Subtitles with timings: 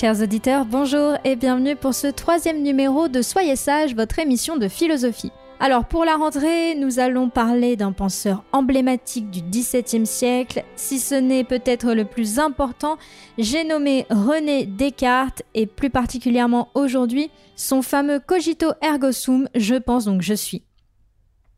[0.00, 4.66] Chers auditeurs, bonjour et bienvenue pour ce troisième numéro de Soyez sage, votre émission de
[4.66, 5.30] philosophie.
[5.58, 11.14] Alors pour la rentrée, nous allons parler d'un penseur emblématique du XVIIe siècle, si ce
[11.16, 12.96] n'est peut-être le plus important,
[13.36, 20.06] j'ai nommé René Descartes et plus particulièrement aujourd'hui son fameux cogito ergo sum, je pense
[20.06, 20.62] donc je suis.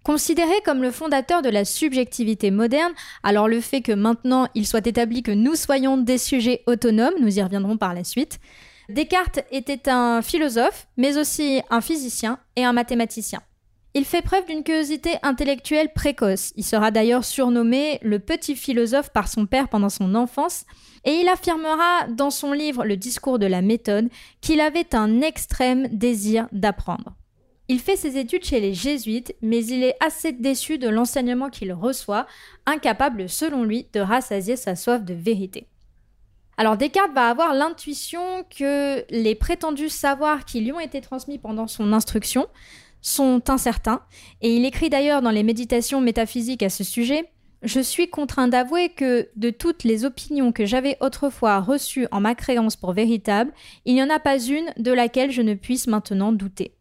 [0.05, 2.93] Considéré comme le fondateur de la subjectivité moderne,
[3.23, 7.39] alors le fait que maintenant il soit établi que nous soyons des sujets autonomes, nous
[7.39, 8.41] y reviendrons par la suite,
[8.89, 13.41] Descartes était un philosophe, mais aussi un physicien et un mathématicien.
[13.95, 16.53] Il fait preuve d'une curiosité intellectuelle précoce.
[16.57, 20.65] Il sera d'ailleurs surnommé le petit philosophe par son père pendant son enfance,
[21.05, 24.09] et il affirmera dans son livre Le discours de la méthode
[24.41, 27.15] qu'il avait un extrême désir d'apprendre.
[27.69, 31.73] Il fait ses études chez les jésuites, mais il est assez déçu de l'enseignement qu'il
[31.73, 32.27] reçoit,
[32.67, 35.69] incapable selon lui de rassasier sa soif de vérité.
[36.57, 38.21] Alors Descartes va avoir l'intuition
[38.57, 42.47] que les prétendus savoirs qui lui ont été transmis pendant son instruction
[43.01, 44.03] sont incertains,
[44.43, 47.31] et il écrit d'ailleurs dans les méditations métaphysiques à ce sujet
[47.63, 52.35] Je suis contraint d'avouer que de toutes les opinions que j'avais autrefois reçues en ma
[52.35, 53.53] créance pour véritable,
[53.85, 56.77] il n'y en a pas une de laquelle je ne puisse maintenant douter.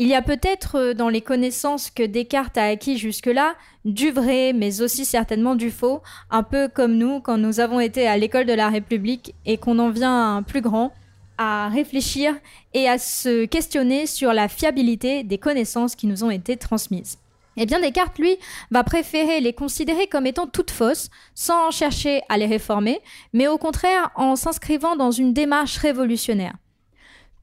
[0.00, 4.52] Il y a peut-être euh, dans les connaissances que Descartes a acquis jusque-là du vrai,
[4.52, 8.44] mais aussi certainement du faux, un peu comme nous quand nous avons été à l'école
[8.44, 10.92] de la République et qu'on en vient plus grand
[11.38, 12.34] à réfléchir
[12.74, 17.18] et à se questionner sur la fiabilité des connaissances qui nous ont été transmises.
[17.56, 18.36] Eh bien, Descartes, lui,
[18.72, 23.00] va préférer les considérer comme étant toutes fausses, sans chercher à les réformer,
[23.32, 26.54] mais au contraire en s'inscrivant dans une démarche révolutionnaire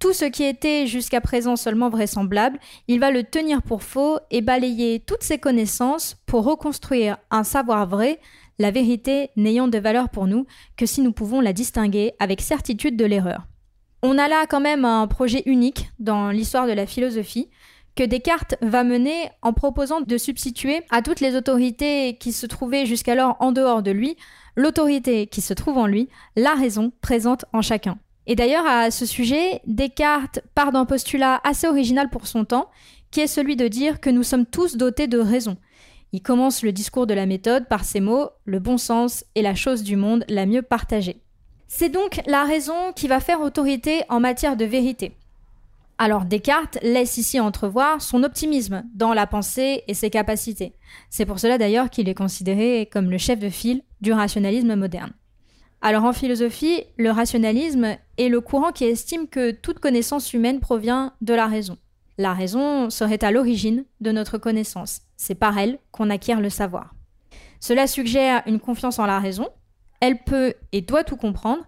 [0.02, 4.42] tout ce qui était jusqu'à présent seulement vraisemblable, il va le tenir pour faux et
[4.42, 8.20] balayer toutes ses connaissances pour reconstruire un savoir vrai,
[8.58, 12.98] la vérité n'ayant de valeur pour nous que si nous pouvons la distinguer avec certitude
[12.98, 13.46] de l'erreur.
[14.02, 17.52] On a là quand même un projet unique dans l'histoire de la philosophie
[17.96, 22.88] que Descartes va mener en proposant de substituer à toutes les autorités qui se trouvaient
[22.88, 24.18] jusqu'alors en dehors de lui,
[24.56, 28.00] l'autorité qui se trouve en lui, la raison présente en chacun.
[28.28, 32.70] Et d'ailleurs, à ce sujet, Descartes part d'un postulat assez original pour son temps,
[33.10, 35.58] qui est celui de dire que nous sommes tous dotés de raison.
[36.14, 39.56] Il commence le discours de la méthode par ces mots Le bon sens est la
[39.56, 41.22] chose du monde la mieux partagée.
[41.68, 45.16] C'est donc la raison qui va faire autorité en matière de vérité.
[45.98, 50.74] Alors Descartes laisse ici entrevoir son optimisme dans la pensée et ses capacités.
[51.10, 55.14] C'est pour cela d'ailleurs qu'il est considéré comme le chef de file du rationalisme moderne.
[55.84, 61.14] Alors en philosophie, le rationalisme est le courant qui estime que toute connaissance humaine provient
[61.22, 61.78] de la raison.
[62.20, 65.02] La raison serait à l'origine de notre connaissance.
[65.18, 66.94] C'est par elle qu'on acquiert le savoir.
[67.60, 69.50] Cela suggère une confiance en la raison.
[70.02, 71.64] Elle peut et doit tout comprendre,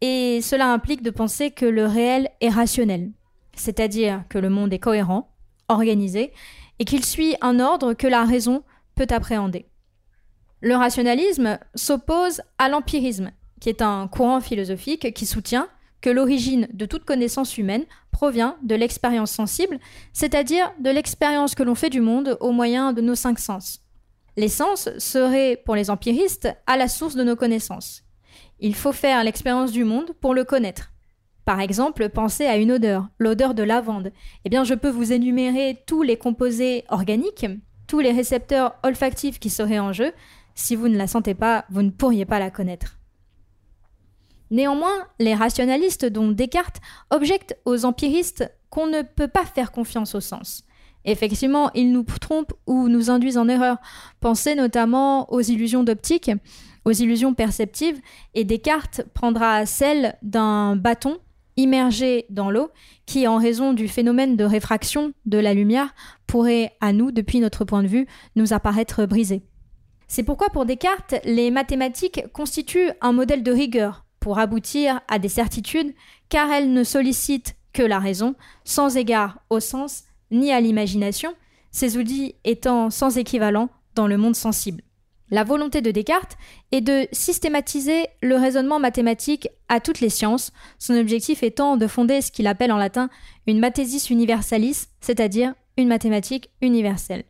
[0.00, 3.10] et cela implique de penser que le réel est rationnel,
[3.54, 5.32] c'est-à-dire que le monde est cohérent,
[5.68, 6.32] organisé,
[6.78, 8.62] et qu'il suit un ordre que la raison
[8.94, 9.66] peut appréhender.
[10.60, 13.30] Le rationalisme s'oppose à l'empirisme,
[13.60, 15.68] qui est un courant philosophique qui soutient
[16.00, 19.78] que l'origine de toute connaissance humaine provient de l'expérience sensible,
[20.12, 23.80] c'est-à-dire de l'expérience que l'on fait du monde au moyen de nos cinq sens.
[24.36, 28.04] Les sens seraient, pour les empiristes, à la source de nos connaissances.
[28.60, 30.92] Il faut faire l'expérience du monde pour le connaître.
[31.44, 34.12] Par exemple, pensez à une odeur, l'odeur de lavande.
[34.44, 37.46] Eh bien, je peux vous énumérer tous les composés organiques,
[37.86, 40.12] tous les récepteurs olfactifs qui seraient en jeu.
[40.54, 42.97] Si vous ne la sentez pas, vous ne pourriez pas la connaître.
[44.50, 50.20] Néanmoins, les rationalistes, dont Descartes, objectent aux empiristes qu'on ne peut pas faire confiance au
[50.20, 50.64] sens.
[51.04, 53.78] Effectivement, ils nous trompent ou nous induisent en erreur.
[54.20, 56.30] Pensez notamment aux illusions d'optique,
[56.84, 58.00] aux illusions perceptives,
[58.34, 61.18] et Descartes prendra celle d'un bâton
[61.56, 62.70] immergé dans l'eau
[63.04, 65.94] qui, en raison du phénomène de réfraction de la lumière,
[66.26, 68.06] pourrait, à nous, depuis notre point de vue,
[68.36, 69.42] nous apparaître brisé.
[70.06, 75.28] C'est pourquoi pour Descartes, les mathématiques constituent un modèle de rigueur, pour aboutir à des
[75.28, 75.94] certitudes,
[76.28, 78.34] car elles ne sollicitent que la raison,
[78.64, 81.34] sans égard au sens ni à l'imagination,
[81.70, 84.82] ces outils étant sans équivalent dans le monde sensible.
[85.30, 86.38] La volonté de Descartes
[86.72, 92.22] est de systématiser le raisonnement mathématique à toutes les sciences, son objectif étant de fonder
[92.22, 93.10] ce qu'il appelle en latin
[93.46, 97.24] une mathesis universalis, c'est-à-dire une mathématique universelle.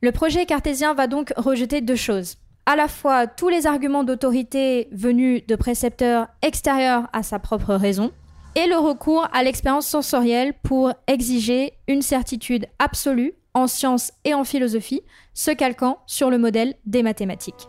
[0.00, 2.36] Le projet cartésien va donc rejeter deux choses
[2.66, 8.12] à la fois tous les arguments d'autorité venus de précepteurs extérieurs à sa propre raison,
[8.56, 14.44] et le recours à l'expérience sensorielle pour exiger une certitude absolue en sciences et en
[14.44, 15.02] philosophie,
[15.32, 17.68] se calquant sur le modèle des mathématiques.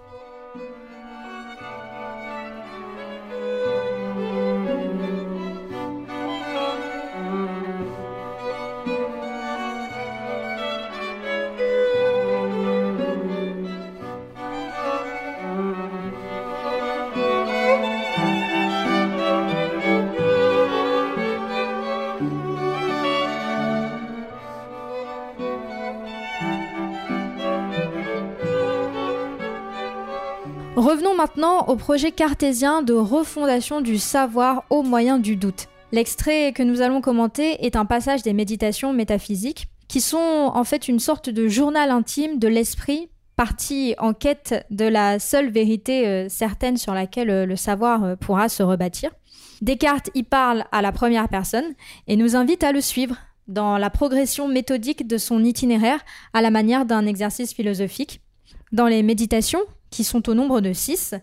[30.86, 35.66] Revenons maintenant au projet cartésien de refondation du savoir au moyen du doute.
[35.92, 40.88] L'extrait que nous allons commenter est un passage des méditations métaphysiques qui sont en fait
[40.88, 46.30] une sorte de journal intime de l'esprit parti en quête de la seule vérité euh,
[46.30, 49.10] certaine sur laquelle euh, le savoir euh, pourra se rebâtir.
[49.64, 51.74] Descartes y parle à la première personne
[52.06, 53.18] et nous invite à le suivre
[53.48, 58.22] dans la progression méthodique de son itinéraire à la manière d'un exercice philosophique.
[58.72, 59.62] Dans les méditations,
[60.04, 61.16] sont au nombre de six,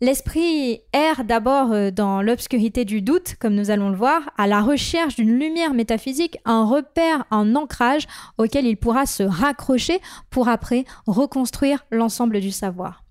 [0.00, 5.16] l'esprit erre d'abord dans l'obscurité du doute, comme nous allons le voir, à la recherche
[5.16, 8.06] d'une lumière métaphysique, un repère, un ancrage
[8.36, 13.04] auquel il pourra se raccrocher pour après reconstruire l'ensemble du savoir.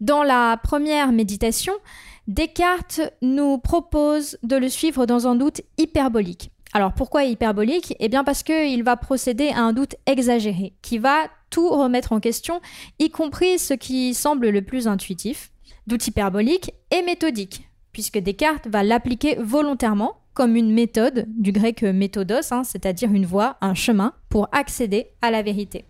[0.00, 1.74] Dans la première méditation,
[2.26, 6.52] Descartes nous propose de le suivre dans un doute hyperbolique.
[6.72, 7.96] Alors pourquoi hyperbolique?
[7.98, 12.20] Eh bien parce qu'il va procéder à un doute exagéré, qui va tout remettre en
[12.20, 12.60] question,
[12.98, 15.50] y compris ce qui semble le plus intuitif.
[15.86, 22.52] Doute hyperbolique et méthodique, puisque Descartes va l'appliquer volontairement comme une méthode, du grec méthodos,
[22.52, 25.84] hein, c'est-à-dire une voie, un chemin, pour accéder à la vérité.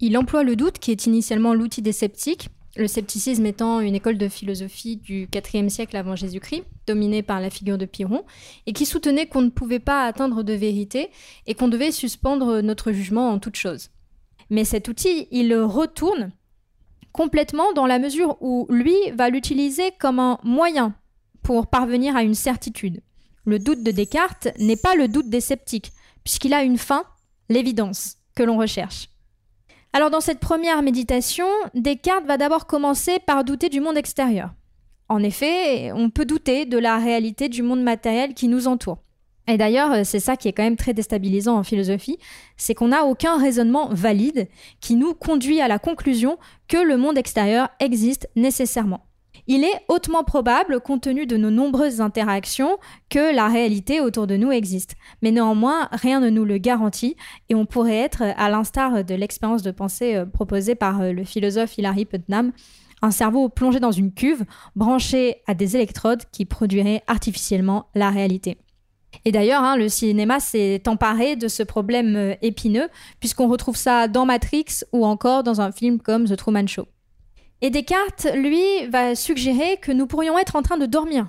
[0.00, 4.16] Il emploie le doute, qui est initialement l'outil des sceptiques, le scepticisme étant une école
[4.16, 8.24] de philosophie du IVe siècle avant Jésus-Christ, dominée par la figure de Pyrrhon,
[8.66, 11.10] et qui soutenait qu'on ne pouvait pas atteindre de vérité
[11.46, 13.90] et qu'on devait suspendre notre jugement en toute chose.
[14.52, 16.30] Mais cet outil, il le retourne
[17.10, 20.94] complètement dans la mesure où lui va l'utiliser comme un moyen
[21.42, 23.00] pour parvenir à une certitude.
[23.46, 27.04] Le doute de Descartes n'est pas le doute des sceptiques, puisqu'il a une fin,
[27.48, 29.08] l'évidence, que l'on recherche.
[29.94, 34.50] Alors dans cette première méditation, Descartes va d'abord commencer par douter du monde extérieur.
[35.08, 38.98] En effet, on peut douter de la réalité du monde matériel qui nous entoure.
[39.48, 42.18] Et d'ailleurs, c'est ça qui est quand même très déstabilisant en philosophie,
[42.56, 44.48] c'est qu'on n'a aucun raisonnement valide
[44.80, 49.06] qui nous conduit à la conclusion que le monde extérieur existe nécessairement.
[49.48, 52.78] Il est hautement probable, compte tenu de nos nombreuses interactions,
[53.08, 54.94] que la réalité autour de nous existe.
[55.20, 57.16] Mais néanmoins, rien ne nous le garantit
[57.48, 61.24] et on pourrait être, à l'instar de l'expérience de pensée euh, proposée par euh, le
[61.24, 62.52] philosophe Hilary Putnam,
[63.02, 64.44] un cerveau plongé dans une cuve,
[64.76, 68.58] branché à des électrodes qui produiraient artificiellement la réalité.
[69.24, 72.88] Et d'ailleurs, hein, le cinéma s'est emparé de ce problème euh, épineux,
[73.20, 76.86] puisqu'on retrouve ça dans Matrix ou encore dans un film comme The Truman Show.
[77.60, 81.28] Et Descartes, lui, va suggérer que nous pourrions être en train de dormir.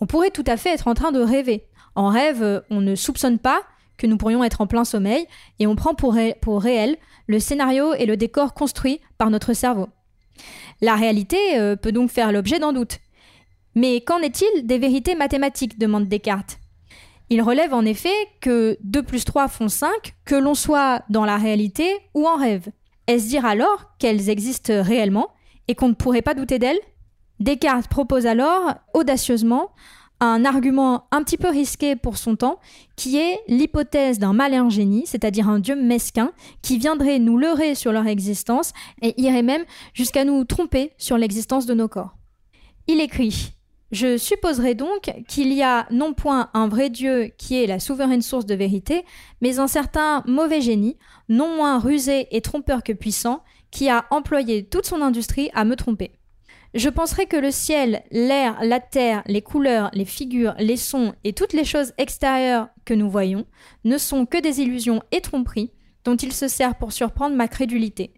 [0.00, 1.64] On pourrait tout à fait être en train de rêver.
[1.94, 3.60] En rêve, on ne soupçonne pas
[3.96, 5.26] que nous pourrions être en plein sommeil
[5.58, 9.88] et on prend pour, réel le scénario et le décor construit par notre cerveau.
[10.80, 12.98] La réalité euh, peut donc faire l'objet d'un doute.
[13.74, 15.78] Mais qu'en est-il des vérités mathématiques?
[15.78, 16.58] demande Descartes.
[17.30, 19.90] Il relève en effet que 2 plus 3 font 5,
[20.24, 22.68] que l'on soit dans la réalité ou en rêve.
[23.06, 25.28] Est-ce dire alors qu'elles existent réellement
[25.68, 26.78] et qu'on ne pourrait pas douter d'elle
[27.40, 29.70] Descartes propose alors, audacieusement,
[30.20, 32.58] un argument un petit peu risqué pour son temps,
[32.96, 36.32] qui est l'hypothèse d'un malin génie, c'est-à-dire un dieu mesquin,
[36.62, 41.66] qui viendrait nous leurrer sur leur existence et irait même jusqu'à nous tromper sur l'existence
[41.66, 42.16] de nos corps.
[42.88, 43.52] Il écrit
[43.90, 48.20] Je supposerai donc qu'il y a non point un vrai Dieu qui est la souveraine
[48.20, 49.04] source de vérité,
[49.40, 50.98] mais un certain mauvais génie,
[51.30, 55.74] non moins rusé et trompeur que puissant, qui a employé toute son industrie à me
[55.76, 56.12] tromper.
[56.74, 61.32] Je penserais que le ciel, l'air, la terre, les couleurs, les figures, les sons et
[61.32, 63.46] toutes les choses extérieures que nous voyons
[63.84, 65.72] ne sont que des illusions et tromperies
[66.04, 68.12] dont il se sert pour surprendre ma crédulité.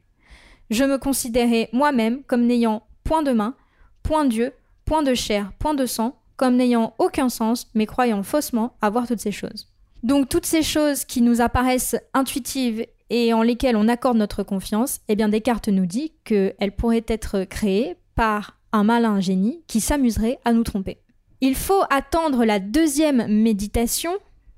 [0.68, 3.54] Je me considérais moi-même comme n'ayant point de main,
[4.02, 4.52] point d'yeux,
[4.90, 9.20] point de chair, point de sang, comme n'ayant aucun sens, mais croyant faussement avoir toutes
[9.20, 9.68] ces choses.
[10.02, 14.98] Donc toutes ces choses qui nous apparaissent intuitives et en lesquelles on accorde notre confiance,
[15.06, 20.40] eh bien Descartes nous dit qu'elles pourraient être créées par un malin génie qui s'amuserait
[20.44, 20.98] à nous tromper.
[21.40, 24.10] Il faut attendre la deuxième méditation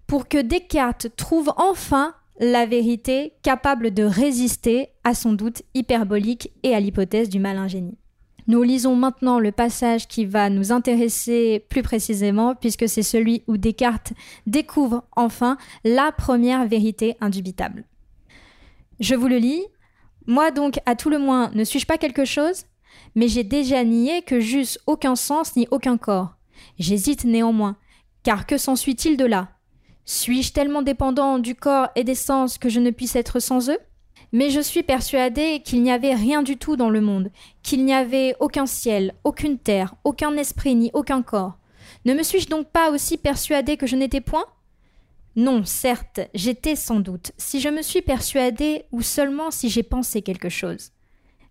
[0.07, 6.75] pour que Descartes trouve enfin la vérité capable de résister à son doute hyperbolique et
[6.75, 7.99] à l'hypothèse du malin génie.
[8.49, 13.57] Nous lisons maintenant le passage qui va nous intéresser plus précisément puisque c'est celui où
[13.57, 14.13] Descartes
[14.47, 17.85] découvre enfin la première vérité indubitable.
[19.01, 19.63] Je vous le lis.
[20.27, 22.65] Moi donc, à tout le moins, ne suis-je pas quelque chose?
[23.15, 26.35] Mais j'ai déjà nié que j'eusse aucun sens ni aucun corps.
[26.79, 27.77] J'hésite néanmoins,
[28.23, 29.49] car que s'ensuit-il de là?
[30.05, 33.79] Suis-je tellement dépendant du corps et des sens que je ne puisse être sans eux?
[34.33, 37.31] Mais je suis persuadé qu'il n'y avait rien du tout dans le monde,
[37.63, 41.59] qu'il n'y avait aucun ciel, aucune terre, aucun esprit ni aucun corps.
[42.05, 44.47] Ne me suis-je donc pas aussi persuadé que je n'étais point?
[45.37, 50.23] Non, certes, j'étais sans doute, si je me suis persuadée ou seulement si j'ai pensé
[50.23, 50.91] quelque chose.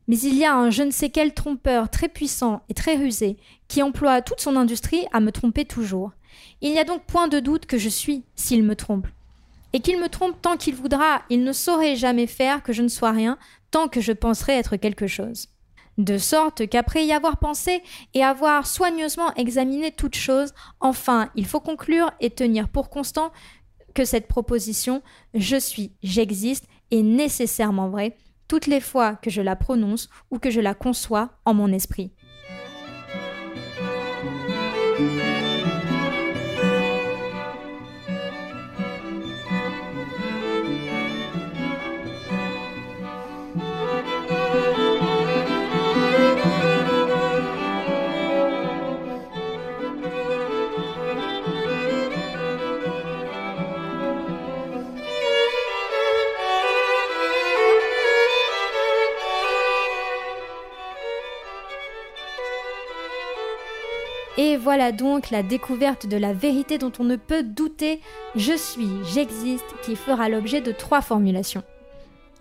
[0.08, 3.38] Mais il y a un je ne sais quel trompeur très puissant et très rusé
[3.68, 6.12] qui emploie toute son industrie à me tromper toujours.
[6.62, 9.08] Il n'y a donc point de doute que je suis s'il me trompe.
[9.74, 12.88] Et qu'il me trompe tant qu'il voudra, il ne saurait jamais faire que je ne
[12.88, 13.38] sois rien
[13.72, 15.48] tant que je penserai être quelque chose.
[15.98, 21.60] De sorte qu'après y avoir pensé et avoir soigneusement examiné toute chose, enfin il faut
[21.60, 23.32] conclure et tenir pour constant
[23.94, 25.02] que cette proposition
[25.34, 28.16] je suis, j'existe est nécessairement vraie
[28.48, 32.12] toutes les fois que je la prononce ou que je la conçois en mon esprit.
[64.62, 68.00] Voilà donc la découverte de la vérité dont on ne peut douter,
[68.36, 71.64] je suis, j'existe, qui fera l'objet de trois formulations.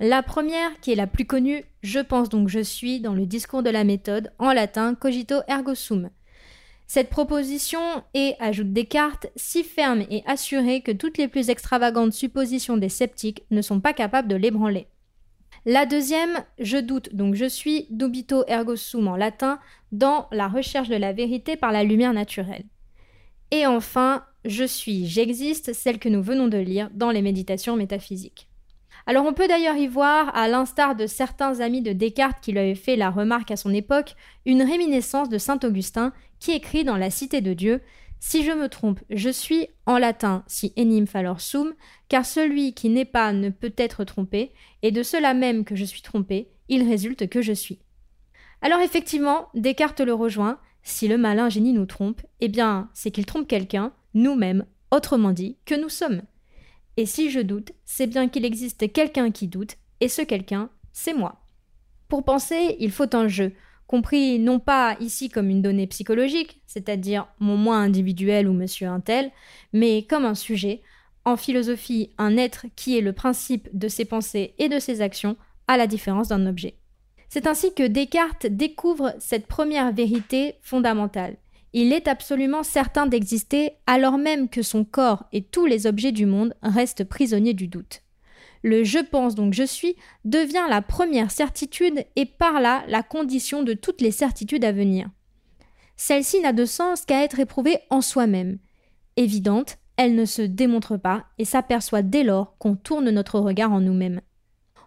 [0.01, 3.63] La première, qui est la plus connue, je pense donc je suis, dans le discours
[3.63, 6.11] de la méthode, en latin cogito ergo sum.
[6.87, 7.81] Cette proposition
[8.13, 13.45] est, ajoute Descartes, si ferme et assurée que toutes les plus extravagantes suppositions des sceptiques
[13.51, 14.89] ne sont pas capables de l'ébranler.
[15.67, 19.59] La deuxième, je doute, donc je suis, dubito ergo sum en latin,
[19.93, 22.65] dans la recherche de la vérité par la lumière naturelle.
[23.51, 28.49] Et enfin, je suis, j'existe, celle que nous venons de lire dans les méditations métaphysiques.
[29.07, 32.59] Alors on peut d'ailleurs y voir, à l'instar de certains amis de Descartes qui lui
[32.59, 34.15] avaient fait la remarque à son époque,
[34.47, 37.81] une réminiscence de saint Augustin qui écrit dans La Cité de Dieu
[38.21, 41.75] si je me trompe, je suis, en latin, si enim falor sum,
[42.09, 45.87] car celui qui n'est pas ne peut être trompé, et de cela même que je
[45.87, 47.81] suis trompé, il résulte que je suis.
[48.61, 53.25] Alors effectivement, Descartes le rejoint, si le malin génie nous trompe, eh bien, c'est qu'il
[53.25, 56.23] trompe quelqu'un, nous-mêmes, autrement dit, que nous sommes.
[56.99, 61.15] Et si je doute, c'est bien qu'il existe quelqu'un qui doute, et ce quelqu'un, c'est
[61.15, 61.41] moi.
[62.09, 63.55] Pour penser, il faut un jeu,
[63.91, 69.01] compris non pas ici comme une donnée psychologique, c'est-à-dire mon moi individuel ou monsieur un
[69.01, 69.33] tel,
[69.73, 70.81] mais comme un sujet,
[71.25, 75.37] en philosophie un être qui est le principe de ses pensées et de ses actions,
[75.67, 76.77] à la différence d'un objet.
[77.29, 81.37] C'est ainsi que Descartes découvre cette première vérité fondamentale.
[81.73, 86.27] Il est absolument certain d'exister alors même que son corps et tous les objets du
[86.27, 88.03] monde restent prisonniers du doute.
[88.63, 93.63] Le je pense donc je suis devient la première certitude et par là la condition
[93.63, 95.09] de toutes les certitudes à venir.
[95.97, 98.59] Celle-ci n'a de sens qu'à être éprouvée en soi-même.
[99.17, 103.81] Évidente, elle ne se démontre pas et s'aperçoit dès lors qu'on tourne notre regard en
[103.81, 104.21] nous-mêmes.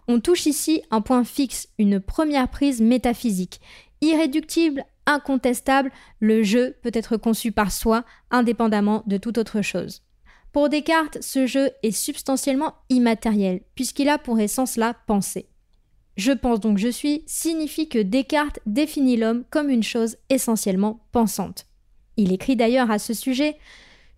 [0.08, 3.60] On touche ici un point fixe, une première prise métaphysique.
[4.00, 10.02] Irréductible, incontestable, le je peut être conçu par soi indépendamment de toute autre chose.
[10.54, 15.48] Pour Descartes, ce jeu est substantiellement immatériel, puisqu'il a pour essence la pensée.
[16.16, 21.66] Je pense donc je suis signifie que Descartes définit l'homme comme une chose essentiellement pensante.
[22.16, 23.56] Il écrit d'ailleurs à ce sujet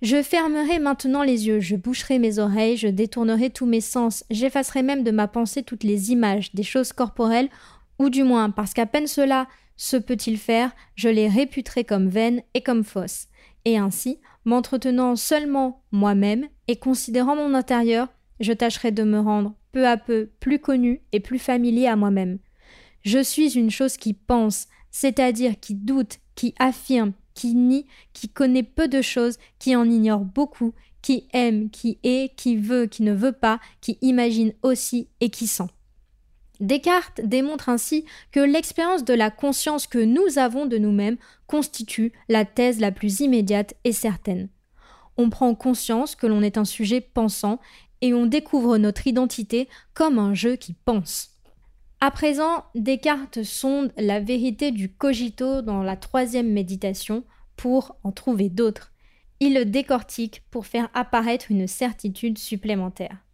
[0.03, 4.83] Je fermerai maintenant les yeux, je boucherai mes oreilles, je détournerai tous mes sens, j'effacerai
[4.83, 7.49] même de ma pensée toutes les images des choses corporelles,
[7.99, 12.43] ou du moins parce qu'à peine cela se peut-il faire, je les réputerai comme vaines
[12.53, 13.29] et comme fausses.
[13.65, 18.09] Et ainsi, m'entretenant seulement moi-même et considérant mon intérieur,
[18.41, 22.39] je tâcherai de me rendre peu à peu plus connu et plus familier à moi-même.
[23.03, 28.63] Je suis une chose qui pense, c'est-à-dire qui doute, qui affirme, qui nie, qui connaît
[28.63, 30.73] peu de choses, qui en ignore beaucoup,
[31.03, 35.47] qui aime, qui est, qui veut, qui ne veut pas, qui imagine aussi et qui
[35.47, 35.69] sent.
[36.61, 42.45] Descartes démontre ainsi que l'expérience de la conscience que nous avons de nous-mêmes constitue la
[42.45, 44.49] thèse la plus immédiate et certaine.
[45.17, 47.61] On prend conscience que l'on est un sujet pensant
[48.01, 51.31] et on découvre notre identité comme un jeu qui pense.
[52.01, 57.25] À présent, Descartes sonde la vérité du cogito dans la troisième méditation
[57.57, 58.93] pour en trouver d'autres.
[59.41, 63.26] Il le décortique pour faire apparaître une certitude supplémentaire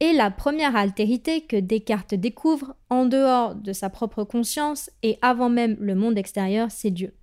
[0.00, 5.48] est la première altérité que Descartes découvre en dehors de sa propre conscience et avant
[5.48, 7.14] même le monde extérieur, c'est Dieu.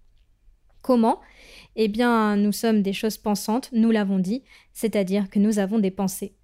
[0.81, 1.19] Comment?
[1.75, 5.91] Eh bien, nous sommes des choses pensantes, nous l'avons dit, c'est-à-dire que nous avons des
[5.91, 6.35] pensées.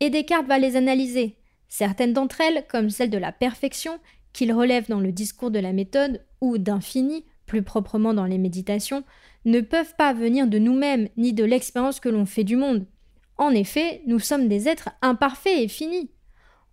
[0.00, 1.36] Et Descartes va les analyser.
[1.68, 3.98] Certaines d'entre elles, comme celle de la perfection,
[4.32, 9.04] qu'il relève dans le discours de la méthode, ou d'infini, plus proprement dans les méditations,
[9.44, 12.86] ne peuvent pas venir de nous-mêmes ni de l'expérience que l'on fait du monde.
[13.36, 16.10] En effet, nous sommes des êtres imparfaits et finis.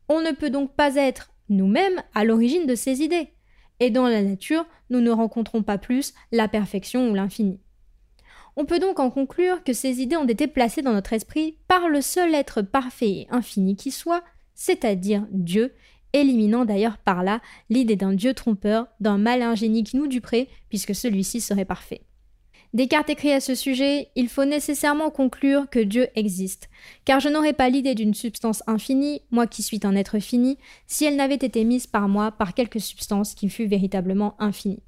[0.10, 3.30] On ne peut donc pas être nous-mêmes à l'origine de ces idées.
[3.80, 7.60] et dans la nature, nous ne rencontrons pas plus la perfection ou l'infini.
[8.56, 11.88] On peut donc en conclure que ces idées ont été placées dans notre esprit par
[11.88, 15.74] le seul être parfait et infini qui soit, c'est-à-dire Dieu,
[16.14, 20.94] éliminant d'ailleurs par là l'idée d'un Dieu trompeur, d'un malin génie qui nous duperait, puisque
[20.94, 22.02] celui-ci serait parfait.
[22.74, 26.70] Descartes écrit à ce sujet Il faut nécessairement conclure que Dieu existe,
[27.04, 31.04] car je n'aurais pas l'idée d'une substance infinie, moi qui suis un être fini, si
[31.04, 34.82] elle n'avait été mise par moi par quelque substance qui fût véritablement infinie.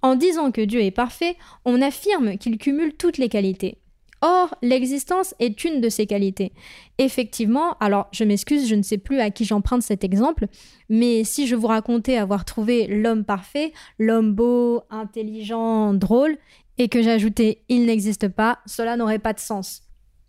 [0.00, 3.78] En disant que Dieu est parfait, on affirme qu'il cumule toutes les qualités.
[4.22, 6.52] Or, l'existence est une de ces qualités.
[6.98, 10.46] Effectivement, alors je m'excuse, je ne sais plus à qui j'emprunte cet exemple,
[10.90, 16.36] mais si je vous racontais avoir trouvé l'homme parfait, l'homme beau, intelligent, drôle,
[16.76, 19.82] et que j'ajoutais il n'existe pas, cela n'aurait pas de sens.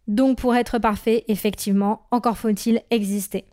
[0.08, 3.46] Donc pour être parfait, effectivement, encore faut-il exister.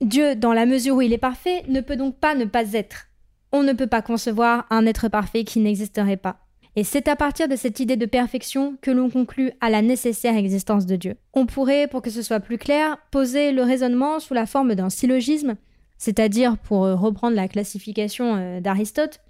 [0.00, 3.06] Dieu, dans la mesure où il est parfait, ne peut donc pas ne pas être.
[3.52, 6.45] On ne peut pas concevoir un être parfait qui n'existerait pas.
[6.78, 10.36] Et c'est à partir de cette idée de perfection que l'on conclut à la nécessaire
[10.36, 11.16] existence de Dieu.
[11.32, 14.90] On pourrait, pour que ce soit plus clair, poser le raisonnement sous la forme d'un
[14.90, 15.56] syllogisme,
[15.96, 19.20] c'est-à-dire, pour reprendre la classification euh, d'Aristote,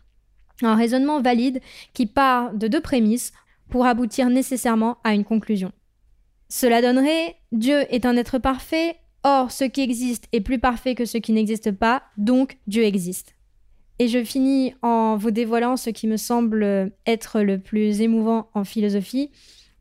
[0.62, 1.60] un raisonnement valide
[1.94, 3.32] qui part de deux prémices
[3.68, 5.70] pour aboutir nécessairement à une conclusion.
[6.48, 11.04] Cela donnerait Dieu est un être parfait, or ce qui existe est plus parfait que
[11.04, 13.35] ce qui n'existe pas, donc Dieu existe.
[13.98, 18.64] Et je finis en vous dévoilant ce qui me semble être le plus émouvant en
[18.64, 19.30] philosophie.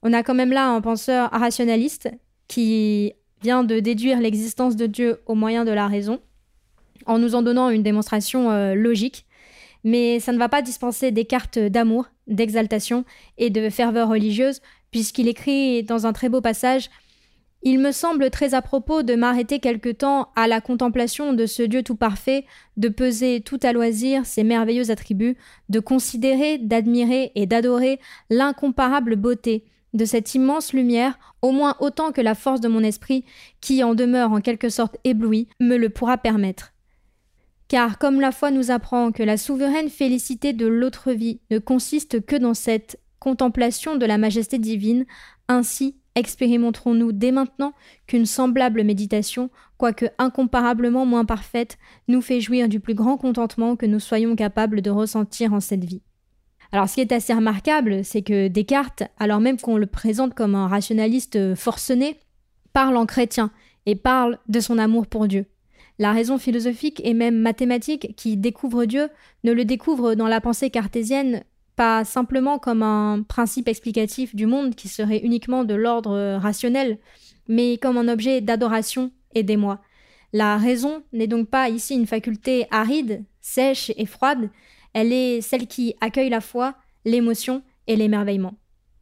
[0.04, 2.10] On a quand même là un penseur rationaliste
[2.48, 6.22] qui vient de déduire l'existence de Dieu au moyen de la raison,
[7.06, 9.26] en nous en donnant une démonstration euh, logique.
[9.84, 13.06] Mais ça ne va pas dispenser des cartes d'amour, d'exaltation
[13.38, 16.90] et de ferveur religieuse, puisqu'il écrit dans un très beau passage
[17.68, 21.64] il me semble très à propos de m'arrêter quelque temps à la contemplation de ce
[21.64, 22.46] Dieu tout parfait,
[22.78, 25.36] de peser tout à loisir ses merveilleux attributs,
[25.70, 28.00] de considérer, d'admirer et d'adorer
[28.30, 33.26] l'incomparable beauté de cette immense lumière, au moins autant que la force de mon esprit,
[33.62, 36.74] qui en demeure en quelque sorte ébloui, me le pourra permettre.
[37.68, 42.24] Car comme la foi nous apprend que la souveraine félicité de l'autre vie ne consiste
[42.24, 45.06] que dans cette contemplation de la majesté divine,
[45.48, 47.74] ainsi Expérimenterons-nous dès maintenant
[48.08, 53.86] qu'une semblable méditation, quoique incomparablement moins parfaite, nous fait jouir du plus grand contentement que
[53.86, 56.02] nous soyons capables de ressentir en cette vie?
[56.72, 60.56] Alors ce qui est assez remarquable, c'est que Descartes, alors même qu'on le présente comme
[60.56, 62.18] un rationaliste forcené,
[62.72, 63.52] parle en chrétien
[63.86, 65.46] et parle de son amour pour Dieu.
[66.00, 69.10] La raison philosophique et même mathématique qui découvre Dieu
[69.44, 71.44] ne le découvre dans la pensée cartésienne
[71.76, 77.00] pas simplement comme un principe explicatif du monde qui serait uniquement de l'ordre rationnel,
[77.48, 79.80] mais comme un objet d'adoration et d'émoi.
[80.34, 84.50] La raison n'est donc pas ici une faculté aride, sèche et froide,
[84.96, 88.54] elle est celle qui accueille la foi, l'émotion et l'émerveillement.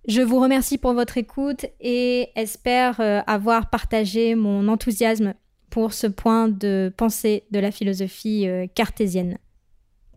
[0.08, 5.36] Je vous remercie pour votre écoute et espère euh, avoir partagé mon enthousiasme
[5.70, 9.38] pour ce point de pensée de la philosophie euh, cartésienne.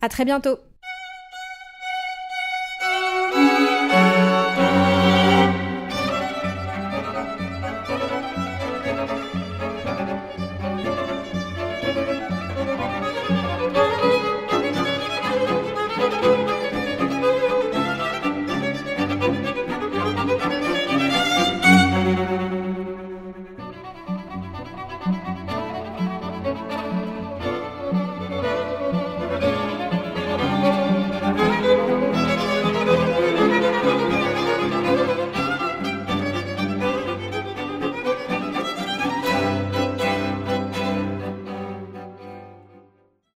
[0.01, 0.57] À très bientôt!